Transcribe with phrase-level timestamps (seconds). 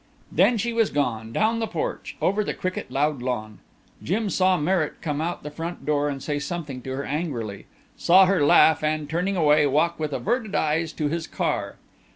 [0.31, 3.59] Then she was gone, down the porch, over the cricket loud lawn.
[4.01, 8.25] Jim saw Merritt come out the front door and say something to her angrily saw
[8.25, 11.75] her laugh and, turning away, walk with averted eyes to his car.